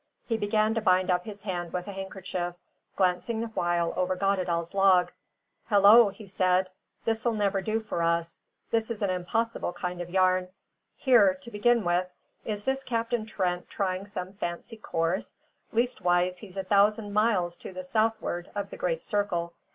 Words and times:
He 0.25 0.35
began 0.35 0.73
to 0.73 0.81
bind 0.81 1.11
up 1.11 1.25
his 1.25 1.43
hand 1.43 1.73
with 1.73 1.87
a 1.87 1.91
handkerchief, 1.91 2.55
glancing 2.95 3.39
the 3.39 3.49
while 3.49 3.93
over 3.95 4.15
Goddedaal's 4.15 4.73
log. 4.73 5.11
"Hullo!" 5.69 6.09
he 6.09 6.25
said, 6.25 6.71
"this'll 7.05 7.35
never 7.35 7.61
do 7.61 7.79
for 7.79 8.01
us 8.01 8.41
this 8.71 8.89
is 8.89 9.03
an 9.03 9.11
impossible 9.11 9.73
kind 9.73 10.01
of 10.01 10.09
a 10.09 10.11
yarn. 10.13 10.47
Here, 10.95 11.35
to 11.35 11.51
begin 11.51 11.83
with, 11.83 12.07
is 12.45 12.63
this 12.63 12.83
Captain 12.83 13.27
Trent 13.27 13.69
trying 13.69 14.07
some 14.07 14.33
fancy 14.33 14.77
course, 14.77 15.37
leastways 15.71 16.39
he's 16.39 16.57
a 16.57 16.63
thousand 16.63 17.13
miles 17.13 17.55
to 17.57 17.71
south'ard 17.83 18.49
of 18.55 18.71
the 18.71 18.77
great 18.77 19.03
circle. 19.03 19.53